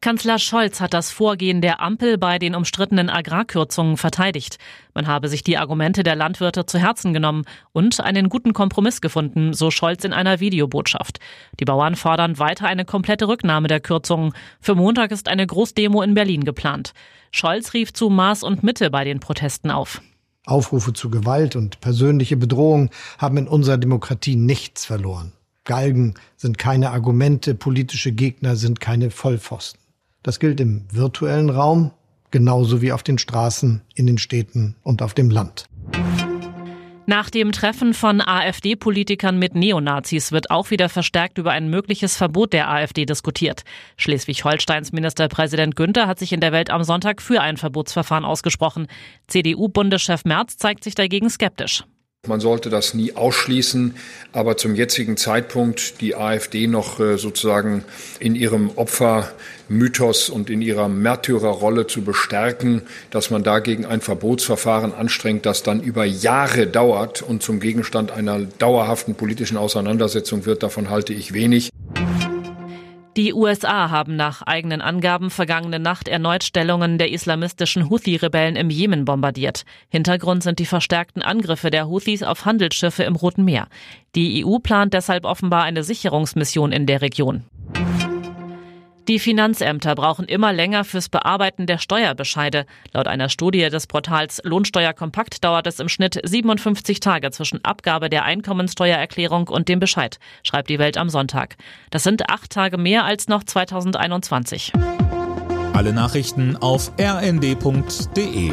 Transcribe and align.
Kanzler 0.00 0.38
Scholz 0.38 0.80
hat 0.80 0.94
das 0.94 1.10
Vorgehen 1.10 1.60
der 1.60 1.80
Ampel 1.80 2.18
bei 2.18 2.38
den 2.38 2.54
umstrittenen 2.54 3.10
Agrarkürzungen 3.10 3.96
verteidigt. 3.96 4.58
Man 4.94 5.08
habe 5.08 5.28
sich 5.28 5.42
die 5.42 5.58
Argumente 5.58 6.04
der 6.04 6.14
Landwirte 6.14 6.66
zu 6.66 6.78
Herzen 6.78 7.12
genommen 7.12 7.42
und 7.72 7.98
einen 7.98 8.28
guten 8.28 8.52
Kompromiss 8.52 9.00
gefunden, 9.00 9.54
so 9.54 9.72
Scholz 9.72 10.04
in 10.04 10.12
einer 10.12 10.38
Videobotschaft. 10.38 11.18
Die 11.58 11.64
Bauern 11.64 11.96
fordern 11.96 12.38
weiter 12.38 12.68
eine 12.68 12.84
komplette 12.84 13.26
Rücknahme 13.26 13.66
der 13.66 13.80
Kürzungen. 13.80 14.34
Für 14.60 14.76
Montag 14.76 15.10
ist 15.10 15.26
eine 15.26 15.44
Großdemo 15.44 16.00
in 16.02 16.14
Berlin 16.14 16.44
geplant. 16.44 16.92
Scholz 17.32 17.74
rief 17.74 17.92
zu 17.92 18.08
Maß 18.08 18.44
und 18.44 18.62
Mitte 18.62 18.90
bei 18.90 19.02
den 19.02 19.18
Protesten 19.18 19.72
auf. 19.72 20.00
Aufrufe 20.46 20.92
zu 20.92 21.10
Gewalt 21.10 21.56
und 21.56 21.80
persönliche 21.80 22.36
Bedrohung 22.36 22.90
haben 23.18 23.36
in 23.36 23.48
unserer 23.48 23.78
Demokratie 23.78 24.36
nichts 24.36 24.84
verloren. 24.84 25.32
Galgen 25.64 26.14
sind 26.36 26.56
keine 26.56 26.92
Argumente, 26.92 27.56
politische 27.56 28.12
Gegner 28.12 28.54
sind 28.54 28.78
keine 28.78 29.10
Vollpfosten. 29.10 29.87
Das 30.22 30.40
gilt 30.40 30.60
im 30.60 30.84
virtuellen 30.92 31.50
Raum 31.50 31.92
genauso 32.30 32.82
wie 32.82 32.92
auf 32.92 33.02
den 33.02 33.18
Straßen, 33.18 33.82
in 33.94 34.06
den 34.06 34.18
Städten 34.18 34.76
und 34.82 35.02
auf 35.02 35.14
dem 35.14 35.30
Land. 35.30 35.66
Nach 37.06 37.30
dem 37.30 37.52
Treffen 37.52 37.94
von 37.94 38.20
AfD-Politikern 38.20 39.38
mit 39.38 39.54
Neonazis 39.54 40.30
wird 40.30 40.50
auch 40.50 40.70
wieder 40.70 40.90
verstärkt 40.90 41.38
über 41.38 41.52
ein 41.52 41.70
mögliches 41.70 42.18
Verbot 42.18 42.52
der 42.52 42.68
AfD 42.68 43.06
diskutiert. 43.06 43.62
Schleswig-Holsteins 43.96 44.92
Ministerpräsident 44.92 45.74
Günther 45.74 46.06
hat 46.06 46.18
sich 46.18 46.34
in 46.34 46.40
der 46.40 46.52
Welt 46.52 46.68
am 46.68 46.84
Sonntag 46.84 47.22
für 47.22 47.40
ein 47.40 47.56
Verbotsverfahren 47.56 48.26
ausgesprochen. 48.26 48.88
CDU-Bundeschef 49.26 50.26
Merz 50.26 50.58
zeigt 50.58 50.84
sich 50.84 50.94
dagegen 50.94 51.30
skeptisch. 51.30 51.84
Man 52.28 52.40
sollte 52.40 52.68
das 52.68 52.92
nie 52.92 53.16
ausschließen, 53.16 53.94
aber 54.32 54.58
zum 54.58 54.74
jetzigen 54.74 55.16
Zeitpunkt 55.16 56.00
die 56.02 56.14
AfD 56.14 56.66
noch 56.66 57.00
äh, 57.00 57.16
sozusagen 57.16 57.84
in 58.20 58.34
ihrem 58.34 58.70
Opfermythos 58.76 60.28
und 60.28 60.50
in 60.50 60.60
ihrer 60.60 60.88
Märtyrerrolle 60.88 61.86
zu 61.86 62.02
bestärken, 62.02 62.82
dass 63.10 63.30
man 63.30 63.42
dagegen 63.42 63.86
ein 63.86 64.02
Verbotsverfahren 64.02 64.92
anstrengt, 64.92 65.46
das 65.46 65.62
dann 65.62 65.82
über 65.82 66.04
Jahre 66.04 66.66
dauert 66.66 67.22
und 67.22 67.42
zum 67.42 67.60
Gegenstand 67.60 68.10
einer 68.10 68.40
dauerhaften 68.40 69.14
politischen 69.14 69.56
Auseinandersetzung 69.56 70.44
wird, 70.44 70.62
davon 70.62 70.90
halte 70.90 71.14
ich 71.14 71.32
wenig. 71.32 71.70
Die 73.18 73.34
USA 73.34 73.90
haben 73.90 74.14
nach 74.14 74.42
eigenen 74.42 74.80
Angaben 74.80 75.30
vergangene 75.30 75.80
Nacht 75.80 76.06
erneut 76.06 76.44
Stellungen 76.44 76.98
der 76.98 77.10
islamistischen 77.10 77.90
Houthi-Rebellen 77.90 78.54
im 78.54 78.70
Jemen 78.70 79.04
bombardiert. 79.04 79.64
Hintergrund 79.88 80.44
sind 80.44 80.60
die 80.60 80.66
verstärkten 80.66 81.20
Angriffe 81.20 81.70
der 81.70 81.88
Houthis 81.88 82.22
auf 82.22 82.44
Handelsschiffe 82.44 83.02
im 83.02 83.16
Roten 83.16 83.44
Meer. 83.44 83.66
Die 84.14 84.46
EU 84.46 84.60
plant 84.60 84.94
deshalb 84.94 85.24
offenbar 85.24 85.64
eine 85.64 85.82
Sicherungsmission 85.82 86.70
in 86.70 86.86
der 86.86 87.02
Region. 87.02 87.42
Die 89.08 89.18
Finanzämter 89.18 89.94
brauchen 89.94 90.26
immer 90.26 90.52
länger 90.52 90.84
fürs 90.84 91.08
Bearbeiten 91.08 91.64
der 91.64 91.78
Steuerbescheide. 91.78 92.66
Laut 92.92 93.08
einer 93.08 93.30
Studie 93.30 93.70
des 93.70 93.86
Portals 93.86 94.42
Lohnsteuerkompakt 94.44 95.42
dauert 95.42 95.66
es 95.66 95.80
im 95.80 95.88
Schnitt 95.88 96.20
57 96.22 97.00
Tage 97.00 97.30
zwischen 97.30 97.64
Abgabe 97.64 98.10
der 98.10 98.24
Einkommensteuererklärung 98.24 99.48
und 99.48 99.70
dem 99.70 99.80
Bescheid, 99.80 100.18
schreibt 100.42 100.68
die 100.68 100.78
Welt 100.78 100.98
am 100.98 101.08
Sonntag. 101.08 101.56
Das 101.90 102.02
sind 102.02 102.28
acht 102.28 102.50
Tage 102.50 102.76
mehr 102.76 103.06
als 103.06 103.28
noch 103.28 103.44
2021. 103.44 104.74
Alle 105.72 105.94
Nachrichten 105.94 106.56
auf 106.56 106.92
rnd.de 107.00 108.52